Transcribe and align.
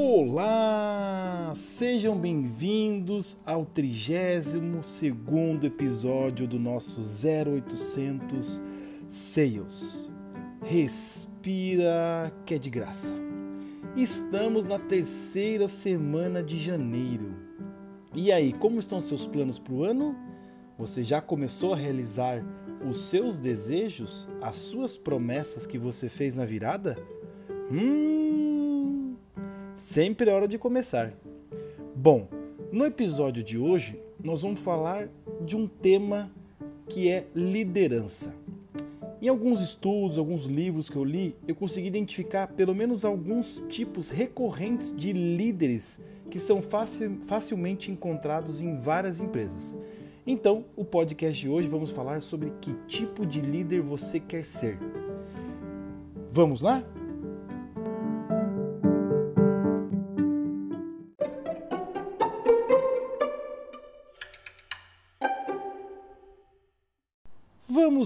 Olá! 0.00 1.52
Sejam 1.56 2.16
bem-vindos 2.16 3.36
ao 3.44 3.66
32º 3.66 5.64
episódio 5.64 6.46
do 6.46 6.56
nosso 6.56 7.00
0800 7.00 8.62
Sales. 9.08 10.08
Respira 10.62 12.32
que 12.46 12.54
é 12.54 12.58
de 12.58 12.70
graça. 12.70 13.12
Estamos 13.96 14.68
na 14.68 14.78
terceira 14.78 15.66
semana 15.66 16.44
de 16.44 16.60
janeiro. 16.60 17.34
E 18.14 18.30
aí, 18.30 18.52
como 18.52 18.78
estão 18.78 19.00
seus 19.00 19.26
planos 19.26 19.58
para 19.58 19.74
o 19.74 19.82
ano? 19.82 20.16
Você 20.78 21.02
já 21.02 21.20
começou 21.20 21.74
a 21.74 21.76
realizar 21.76 22.40
os 22.88 22.98
seus 22.98 23.40
desejos, 23.40 24.28
as 24.40 24.58
suas 24.58 24.96
promessas 24.96 25.66
que 25.66 25.76
você 25.76 26.08
fez 26.08 26.36
na 26.36 26.44
virada? 26.44 26.96
Hum, 27.68 28.67
sempre 29.78 30.28
é 30.28 30.34
hora 30.34 30.48
de 30.48 30.58
começar. 30.58 31.12
Bom, 31.94 32.26
no 32.72 32.84
episódio 32.84 33.44
de 33.44 33.56
hoje 33.56 33.96
nós 34.22 34.42
vamos 34.42 34.58
falar 34.58 35.08
de 35.40 35.56
um 35.56 35.68
tema 35.68 36.32
que 36.88 37.08
é 37.08 37.28
liderança. 37.32 38.34
Em 39.22 39.28
alguns 39.28 39.60
estudos, 39.60 40.18
alguns 40.18 40.46
livros 40.46 40.90
que 40.90 40.96
eu 40.96 41.04
li, 41.04 41.36
eu 41.46 41.54
consegui 41.54 41.86
identificar 41.86 42.48
pelo 42.48 42.74
menos 42.74 43.04
alguns 43.04 43.62
tipos 43.68 44.10
recorrentes 44.10 44.94
de 44.94 45.12
líderes 45.12 46.00
que 46.28 46.40
são 46.40 46.60
facil, 46.60 47.20
facilmente 47.28 47.92
encontrados 47.92 48.60
em 48.60 48.76
várias 48.76 49.20
empresas. 49.20 49.78
Então, 50.26 50.64
o 50.74 50.84
podcast 50.84 51.40
de 51.40 51.48
hoje 51.48 51.68
vamos 51.68 51.92
falar 51.92 52.20
sobre 52.20 52.52
que 52.60 52.74
tipo 52.88 53.24
de 53.24 53.40
líder 53.40 53.80
você 53.80 54.18
quer 54.18 54.44
ser. 54.44 54.76
Vamos 56.32 56.62
lá? 56.62 56.84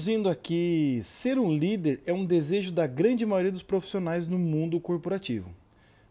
Vamos 0.00 0.08
indo 0.08 0.30
aqui. 0.30 1.02
Ser 1.04 1.38
um 1.38 1.54
líder 1.54 2.00
é 2.06 2.12
um 2.12 2.24
desejo 2.24 2.72
da 2.72 2.86
grande 2.86 3.26
maioria 3.26 3.52
dos 3.52 3.62
profissionais 3.62 4.26
no 4.26 4.38
mundo 4.38 4.80
corporativo, 4.80 5.54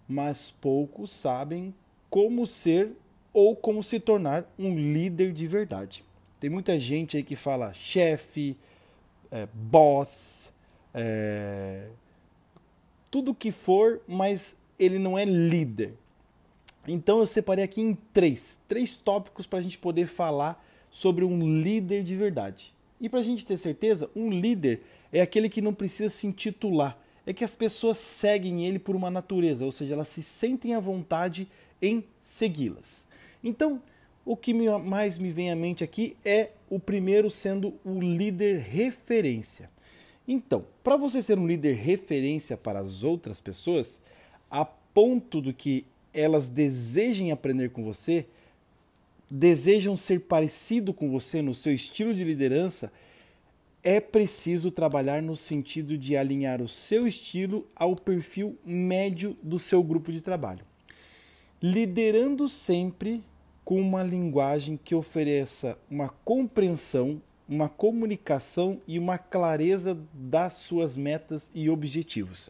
mas 0.07 0.51
poucos 0.61 1.09
sabem 1.09 1.73
como 2.07 2.45
ser 2.45 2.91
ou 3.33 3.55
como 3.55 3.81
se 3.81 3.99
tornar 3.99 4.45
um 4.59 4.77
líder 4.77 5.33
de 5.33 5.47
verdade. 5.47 6.05
Tem 6.39 6.51
muita 6.51 6.79
gente 6.79 7.17
aí 7.17 7.23
que 7.23 7.35
fala 7.35 7.73
chefe, 7.73 8.55
é, 9.31 9.47
boss, 9.51 10.53
é, 10.93 11.87
tudo 13.09 13.33
que 13.33 13.51
for, 13.51 13.99
mas 14.07 14.55
ele 14.77 14.99
não 14.99 15.17
é 15.17 15.25
líder. 15.25 15.95
Então 16.87 17.17
eu 17.17 17.25
separei 17.25 17.65
aqui 17.65 17.81
em 17.81 17.95
três, 18.13 18.59
três 18.67 18.97
tópicos 18.97 19.47
para 19.47 19.57
a 19.57 19.63
gente 19.63 19.79
poder 19.79 20.05
falar 20.05 20.63
sobre 20.91 21.25
um 21.25 21.59
líder 21.59 22.03
de 22.03 22.15
verdade. 22.15 22.77
E 22.99 23.07
para 23.07 23.19
a 23.19 23.23
gente 23.23 23.45
ter 23.45 23.57
certeza, 23.57 24.09
um 24.15 24.29
líder 24.29 24.81
é 25.11 25.21
aquele 25.21 25.49
que 25.49 25.61
não 25.61 25.73
precisa 25.73 26.09
se 26.09 26.27
intitular, 26.27 26.97
é 27.25 27.33
que 27.33 27.43
as 27.43 27.55
pessoas 27.55 27.97
seguem 27.97 28.65
ele 28.65 28.79
por 28.79 28.95
uma 28.95 29.09
natureza, 29.09 29.65
ou 29.65 29.71
seja, 29.71 29.93
elas 29.93 30.09
se 30.09 30.23
sentem 30.23 30.73
à 30.73 30.79
vontade 30.79 31.47
em 31.81 32.03
segui-las. 32.19 33.07
Então, 33.43 33.81
o 34.25 34.35
que 34.35 34.53
mais 34.53 35.17
me 35.17 35.29
vem 35.29 35.51
à 35.51 35.55
mente 35.55 35.83
aqui 35.83 36.15
é 36.25 36.51
o 36.69 36.79
primeiro 36.79 37.29
sendo 37.29 37.73
o 37.83 37.99
líder 37.99 38.59
referência. 38.59 39.69
Então, 40.27 40.65
para 40.83 40.97
você 40.97 41.23
ser 41.23 41.39
um 41.39 41.47
líder 41.47 41.75
referência 41.75 42.55
para 42.55 42.79
as 42.79 43.03
outras 43.03 43.39
pessoas, 43.39 44.01
a 44.51 44.65
ponto 44.65 45.41
do 45.41 45.53
que 45.53 45.85
elas 46.13 46.49
desejem 46.49 47.31
aprender 47.31 47.69
com 47.71 47.83
você, 47.83 48.25
desejam 49.29 49.95
ser 49.95 50.21
parecido 50.21 50.93
com 50.93 51.09
você 51.09 51.41
no 51.41 51.53
seu 51.53 51.73
estilo 51.73 52.13
de 52.13 52.23
liderança, 52.23 52.91
é 53.83 53.99
preciso 53.99 54.71
trabalhar 54.71 55.21
no 55.21 55.37
sentido 55.37 55.97
de 55.97 56.17
alinhar 56.17 56.61
o 56.61 56.67
seu 56.67 57.07
estilo 57.07 57.65
ao 57.75 57.95
perfil 57.95 58.57
médio 58.65 59.37
do 59.41 59.57
seu 59.57 59.81
grupo 59.83 60.11
de 60.11 60.21
trabalho 60.21 60.65
liderando 61.61 62.47
sempre 62.47 63.23
com 63.65 63.79
uma 63.79 64.01
linguagem 64.01 64.79
que 64.81 64.95
ofereça 64.95 65.77
uma 65.89 66.09
compreensão, 66.09 67.21
uma 67.47 67.67
comunicação 67.67 68.81
e 68.87 68.97
uma 68.97 69.17
clareza 69.17 69.97
das 70.13 70.53
suas 70.53 70.95
metas 70.95 71.51
e 71.53 71.69
objetivos. 71.69 72.49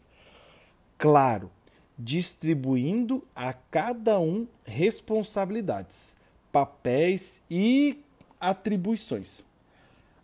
Claro, 0.96 1.50
distribuindo 1.98 3.22
a 3.34 3.52
cada 3.52 4.18
um 4.20 4.46
responsabilidades, 4.64 6.14
papéis 6.52 7.42
e 7.50 7.98
atribuições, 8.38 9.44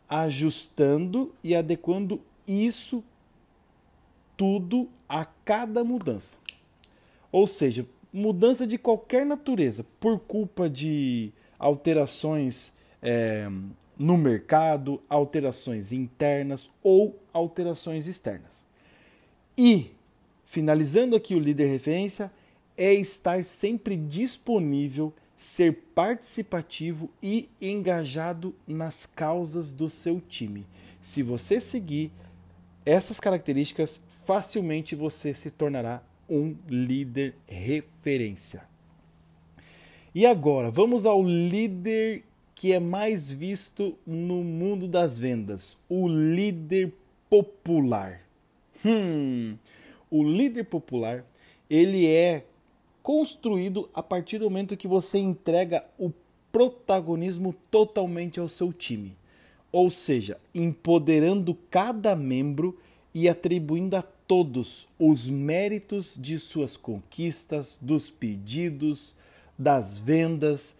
ajustando 0.09 1.35
e 1.43 1.55
adequando 1.55 2.21
isso 2.47 3.03
tudo 4.37 4.89
a 5.09 5.25
cada 5.45 5.83
mudança. 5.83 6.39
Ou 7.33 7.47
seja, 7.47 7.87
mudança 8.13 8.67
de 8.67 8.79
qualquer 8.79 9.27
natureza 9.27 9.85
por 10.01 10.19
culpa 10.19 10.69
de 10.69 11.33
alterações 11.59 12.73
é, 13.03 13.49
no 13.99 14.17
mercado, 14.17 15.03
alterações 15.09 15.93
internas 15.93 16.71
ou 16.83 17.19
alterações 17.33 18.07
externas. 18.07 18.65
E, 19.57 19.91
finalizando 20.45 21.17
aqui 21.17 21.35
o 21.35 21.39
líder 21.39 21.69
referência, 21.69 22.31
é 22.77 22.93
estar 22.93 23.45
sempre 23.45 23.97
disponível, 23.97 25.13
ser 25.37 25.73
participativo 25.95 27.11
e 27.23 27.49
engajado 27.61 28.55
nas 28.67 29.05
causas 29.05 29.73
do 29.73 29.91
seu 29.91 30.21
time. 30.21 30.67
Se 31.01 31.23
você 31.23 31.61
seguir 31.61 32.11
essas 32.85 33.21
características, 33.21 34.01
facilmente 34.25 34.95
você 34.95 35.35
se 35.35 35.51
tornará 35.51 36.03
um 36.29 36.57
líder 36.69 37.35
referência. 37.47 38.65
E 40.15 40.25
agora, 40.25 40.71
vamos 40.71 41.05
ao 41.05 41.23
líder 41.23 42.25
que 42.55 42.73
é 42.73 42.81
mais 42.81 43.31
visto 43.31 43.99
no 44.07 44.43
mundo 44.43 44.89
das 44.89 45.19
vendas, 45.19 45.77
o 45.89 46.09
líder 46.09 46.93
popular. 47.29 48.23
Hum, 48.83 49.59
o 50.11 50.23
líder 50.23 50.65
popular, 50.65 51.25
ele 51.69 52.07
é 52.07 52.45
construído 53.07 53.89
a 53.95 54.03
partir 54.03 54.39
do 54.39 54.47
momento 54.47 54.77
que 54.77 54.89
você 54.89 55.17
entrega 55.21 55.85
o 55.97 56.11
protagonismo 56.51 57.55
totalmente 57.71 58.41
ao 58.41 58.49
seu 58.49 58.73
time. 58.73 59.17
Ou 59.71 59.91
seja, 59.91 60.41
empoderando 60.53 61.57
cada 61.71 62.17
membro 62.17 62.77
e 63.15 63.29
atribuindo 63.29 63.95
a 63.95 64.03
todos 64.03 64.89
os 64.99 65.29
méritos 65.29 66.17
de 66.19 66.37
suas 66.41 66.77
conquistas, 66.77 67.79
dos 67.81 68.11
pedidos, 68.11 69.15
das 69.57 70.01
vendas, 70.01 70.75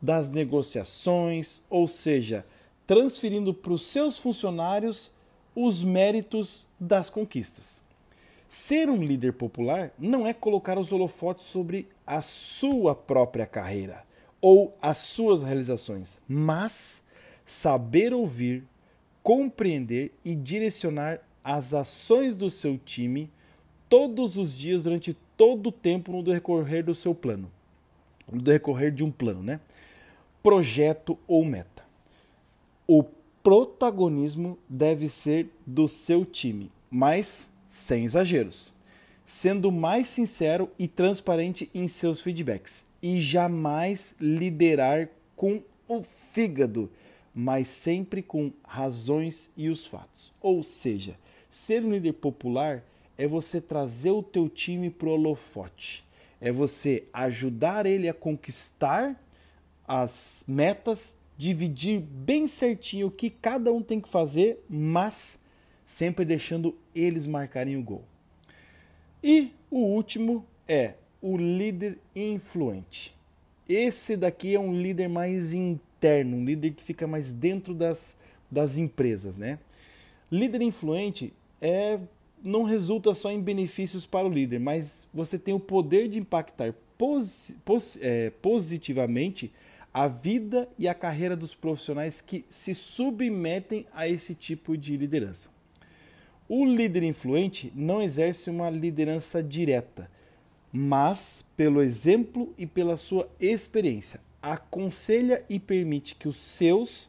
das 0.00 0.30
negociações, 0.30 1.62
ou 1.68 1.88
seja, 1.88 2.46
transferindo 2.86 3.52
para 3.52 3.72
os 3.72 3.84
seus 3.84 4.18
funcionários 4.18 5.10
os 5.52 5.82
méritos 5.82 6.70
das 6.78 7.10
conquistas. 7.10 7.81
Ser 8.52 8.90
um 8.90 9.02
líder 9.02 9.32
popular 9.32 9.94
não 9.98 10.26
é 10.26 10.34
colocar 10.34 10.78
os 10.78 10.92
holofotes 10.92 11.46
sobre 11.46 11.88
a 12.06 12.20
sua 12.20 12.94
própria 12.94 13.46
carreira 13.46 14.04
ou 14.42 14.76
as 14.82 14.98
suas 14.98 15.42
realizações, 15.42 16.20
mas 16.28 17.02
saber 17.46 18.12
ouvir, 18.12 18.62
compreender 19.22 20.12
e 20.22 20.34
direcionar 20.34 21.20
as 21.42 21.72
ações 21.72 22.36
do 22.36 22.50
seu 22.50 22.76
time 22.76 23.30
todos 23.88 24.36
os 24.36 24.54
dias, 24.54 24.84
durante 24.84 25.16
todo 25.34 25.68
o 25.68 25.72
tempo 25.72 26.12
no 26.12 26.22
decorrer 26.22 26.84
do 26.84 26.94
seu 26.94 27.14
plano. 27.14 27.50
No 28.30 28.42
decorrer 28.42 28.92
de 28.92 29.02
um 29.02 29.10
plano, 29.10 29.42
né? 29.42 29.60
Projeto 30.42 31.18
ou 31.26 31.42
meta. 31.42 31.86
O 32.86 33.02
protagonismo 33.42 34.58
deve 34.68 35.08
ser 35.08 35.48
do 35.64 35.88
seu 35.88 36.22
time, 36.26 36.70
mas 36.90 37.50
sem 37.72 38.04
exageros. 38.04 38.72
Sendo 39.24 39.72
mais 39.72 40.08
sincero 40.08 40.68
e 40.78 40.86
transparente 40.86 41.70
em 41.74 41.88
seus 41.88 42.20
feedbacks. 42.20 42.84
E 43.02 43.20
jamais 43.20 44.14
liderar 44.20 45.08
com 45.34 45.62
o 45.88 46.02
fígado, 46.02 46.90
mas 47.34 47.68
sempre 47.68 48.22
com 48.22 48.52
razões 48.62 49.50
e 49.56 49.68
os 49.68 49.86
fatos. 49.86 50.32
Ou 50.40 50.62
seja, 50.62 51.16
Ser 51.52 51.84
um 51.84 51.90
líder 51.90 52.14
popular 52.14 52.82
é 53.18 53.26
você 53.26 53.60
trazer 53.60 54.10
o 54.10 54.22
teu 54.22 54.48
time 54.48 54.88
para 54.88 55.06
o 55.06 55.12
holofote. 55.12 56.02
É 56.40 56.50
você 56.50 57.04
ajudar 57.12 57.84
ele 57.84 58.08
a 58.08 58.14
conquistar 58.14 59.22
as 59.86 60.44
metas, 60.48 61.18
dividir 61.36 62.00
bem 62.00 62.46
certinho 62.46 63.08
o 63.08 63.10
que 63.10 63.28
cada 63.28 63.70
um 63.70 63.82
tem 63.82 64.00
que 64.00 64.08
fazer, 64.08 64.64
mas 64.66 65.38
sempre 65.92 66.24
deixando 66.24 66.74
eles 66.94 67.26
marcarem 67.26 67.76
o 67.76 67.82
gol. 67.82 68.02
E 69.22 69.52
o 69.70 69.80
último 69.80 70.42
é 70.66 70.94
o 71.20 71.36
líder 71.36 71.98
influente. 72.16 73.14
Esse 73.68 74.16
daqui 74.16 74.54
é 74.54 74.58
um 74.58 74.72
líder 74.72 75.10
mais 75.10 75.52
interno, 75.52 76.38
um 76.38 76.44
líder 76.46 76.72
que 76.72 76.82
fica 76.82 77.06
mais 77.06 77.34
dentro 77.34 77.74
das, 77.74 78.16
das 78.50 78.78
empresas, 78.78 79.36
né? 79.36 79.58
Líder 80.30 80.62
influente 80.62 81.30
é 81.60 81.98
não 82.42 82.62
resulta 82.64 83.14
só 83.14 83.30
em 83.30 83.40
benefícios 83.40 84.06
para 84.06 84.26
o 84.26 84.30
líder, 84.30 84.58
mas 84.58 85.06
você 85.12 85.38
tem 85.38 85.52
o 85.52 85.60
poder 85.60 86.08
de 86.08 86.18
impactar 86.18 86.74
pos, 86.96 87.54
é, 88.00 88.30
positivamente 88.40 89.52
a 89.92 90.08
vida 90.08 90.68
e 90.78 90.88
a 90.88 90.94
carreira 90.94 91.36
dos 91.36 91.54
profissionais 91.54 92.22
que 92.22 92.46
se 92.48 92.74
submetem 92.74 93.86
a 93.92 94.08
esse 94.08 94.34
tipo 94.34 94.74
de 94.76 94.96
liderança. 94.96 95.50
O 96.54 96.66
líder 96.66 97.02
influente 97.02 97.72
não 97.74 98.02
exerce 98.02 98.50
uma 98.50 98.68
liderança 98.68 99.42
direta, 99.42 100.10
mas, 100.70 101.42
pelo 101.56 101.80
exemplo 101.80 102.52
e 102.58 102.66
pela 102.66 102.98
sua 102.98 103.26
experiência, 103.40 104.20
aconselha 104.42 105.42
e 105.48 105.58
permite 105.58 106.14
que 106.14 106.28
os 106.28 106.36
seus 106.38 107.08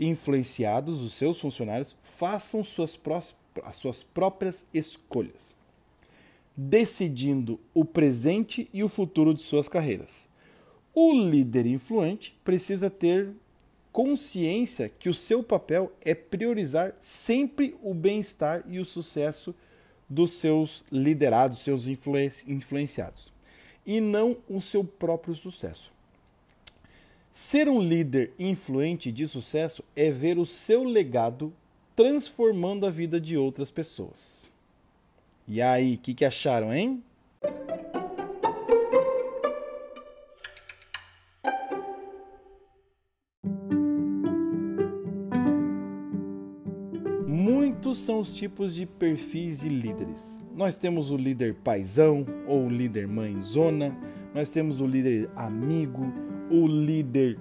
influenciados, 0.00 1.02
os 1.02 1.12
seus 1.12 1.38
funcionários, 1.38 1.98
façam 2.00 2.64
suas, 2.64 2.98
as 3.62 3.76
suas 3.76 4.02
próprias 4.02 4.66
escolhas, 4.72 5.54
decidindo 6.56 7.60
o 7.74 7.84
presente 7.84 8.70
e 8.72 8.82
o 8.82 8.88
futuro 8.88 9.34
de 9.34 9.42
suas 9.42 9.68
carreiras. 9.68 10.26
O 10.94 11.12
líder 11.12 11.66
influente 11.66 12.34
precisa 12.42 12.88
ter 12.88 13.34
consciência 13.92 14.88
que 14.88 15.08
o 15.08 15.14
seu 15.14 15.42
papel 15.42 15.92
é 16.04 16.14
priorizar 16.14 16.94
sempre 17.00 17.76
o 17.82 17.92
bem-estar 17.94 18.64
e 18.68 18.78
o 18.78 18.84
sucesso 18.84 19.54
dos 20.08 20.32
seus 20.32 20.84
liderados, 20.90 21.60
seus 21.60 21.86
influenciados, 21.86 23.32
e 23.86 24.00
não 24.00 24.36
o 24.48 24.60
seu 24.60 24.82
próprio 24.82 25.34
sucesso. 25.34 25.92
Ser 27.30 27.68
um 27.68 27.80
líder 27.80 28.32
influente 28.38 29.12
de 29.12 29.26
sucesso 29.28 29.84
é 29.94 30.10
ver 30.10 30.38
o 30.38 30.46
seu 30.46 30.82
legado 30.82 31.52
transformando 31.94 32.86
a 32.86 32.90
vida 32.90 33.20
de 33.20 33.36
outras 33.36 33.70
pessoas. 33.70 34.50
E 35.46 35.62
aí, 35.62 35.94
o 35.94 35.98
que, 35.98 36.14
que 36.14 36.24
acharam, 36.24 36.72
hein? 36.72 37.02
Muitos 47.78 47.98
são 47.98 48.18
os 48.18 48.32
tipos 48.32 48.74
de 48.74 48.84
perfis 48.84 49.60
de 49.60 49.68
líderes. 49.68 50.42
Nós 50.52 50.78
temos 50.78 51.12
o 51.12 51.16
líder 51.16 51.54
paisão 51.54 52.26
ou 52.44 52.68
líder 52.68 53.06
mãezona, 53.06 53.96
nós 54.34 54.50
temos 54.50 54.80
o 54.80 54.86
líder 54.86 55.30
amigo, 55.36 56.12
o 56.50 56.66
líder 56.66 57.38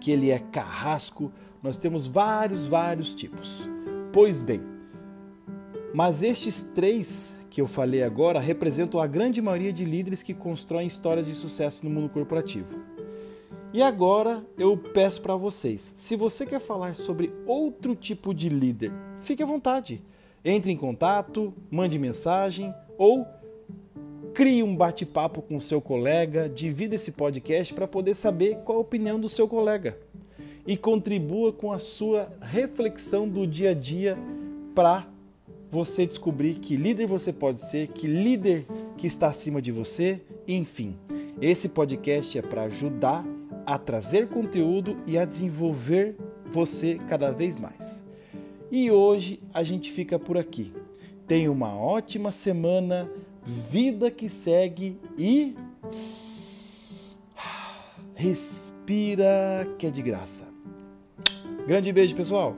que 0.00 0.10
ele 0.10 0.32
é 0.32 0.40
carrasco, 0.40 1.32
nós 1.62 1.78
temos 1.78 2.08
vários, 2.08 2.66
vários 2.66 3.14
tipos. 3.14 3.70
Pois 4.12 4.42
bem, 4.42 4.60
mas 5.94 6.24
estes 6.24 6.64
três 6.64 7.40
que 7.48 7.60
eu 7.60 7.68
falei 7.68 8.02
agora 8.02 8.40
representam 8.40 8.98
a 8.98 9.06
grande 9.06 9.40
maioria 9.40 9.72
de 9.72 9.84
líderes 9.84 10.24
que 10.24 10.34
constroem 10.34 10.88
histórias 10.88 11.28
de 11.28 11.34
sucesso 11.34 11.84
no 11.84 11.90
mundo 11.90 12.08
corporativo. 12.08 12.95
E 13.76 13.82
agora 13.82 14.42
eu 14.56 14.74
peço 14.74 15.20
para 15.20 15.36
vocês, 15.36 15.92
se 15.94 16.16
você 16.16 16.46
quer 16.46 16.60
falar 16.60 16.96
sobre 16.96 17.30
outro 17.44 17.94
tipo 17.94 18.32
de 18.32 18.48
líder, 18.48 18.90
fique 19.20 19.42
à 19.42 19.46
vontade. 19.46 20.00
Entre 20.42 20.72
em 20.72 20.76
contato, 20.78 21.52
mande 21.70 21.98
mensagem 21.98 22.74
ou 22.96 23.26
crie 24.32 24.62
um 24.62 24.74
bate-papo 24.74 25.42
com 25.42 25.56
o 25.56 25.60
seu 25.60 25.78
colega, 25.78 26.48
divida 26.48 26.94
esse 26.94 27.12
podcast 27.12 27.74
para 27.74 27.86
poder 27.86 28.14
saber 28.14 28.56
qual 28.64 28.78
a 28.78 28.80
opinião 28.80 29.20
do 29.20 29.28
seu 29.28 29.46
colega 29.46 29.98
e 30.66 30.74
contribua 30.74 31.52
com 31.52 31.70
a 31.70 31.78
sua 31.78 32.32
reflexão 32.40 33.28
do 33.28 33.46
dia 33.46 33.72
a 33.72 33.74
dia 33.74 34.16
para 34.74 35.06
você 35.68 36.06
descobrir 36.06 36.54
que 36.60 36.76
líder 36.76 37.06
você 37.06 37.30
pode 37.30 37.60
ser, 37.60 37.88
que 37.88 38.06
líder 38.06 38.64
que 38.96 39.06
está 39.06 39.26
acima 39.26 39.60
de 39.60 39.70
você, 39.70 40.22
enfim. 40.48 40.96
Esse 41.42 41.68
podcast 41.68 42.38
é 42.38 42.40
para 42.40 42.62
ajudar 42.62 43.35
a 43.66 43.76
trazer 43.76 44.28
conteúdo 44.28 44.96
e 45.06 45.18
a 45.18 45.24
desenvolver 45.24 46.16
você 46.52 47.00
cada 47.08 47.32
vez 47.32 47.56
mais. 47.56 48.04
E 48.70 48.90
hoje 48.90 49.40
a 49.52 49.62
gente 49.62 49.90
fica 49.90 50.18
por 50.18 50.38
aqui. 50.38 50.72
Tenha 51.26 51.50
uma 51.50 51.74
ótima 51.74 52.30
semana, 52.30 53.10
vida 53.42 54.10
que 54.10 54.28
segue 54.28 54.98
e 55.18 55.56
respira 58.14 59.68
que 59.78 59.86
é 59.86 59.90
de 59.90 60.02
graça. 60.02 60.44
Grande 61.66 61.92
beijo, 61.92 62.14
pessoal! 62.14 62.56